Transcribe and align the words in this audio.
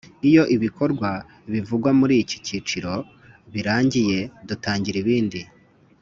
Iyo 0.29 0.43
ibikorwa 0.55 1.09
bivugwa 1.51 1.89
muri 1.99 2.15
iki 2.23 2.37
cyiciro 2.45 2.93
birangiye 3.53 4.19
dutangira 4.47 4.97
ibindi 5.03 5.41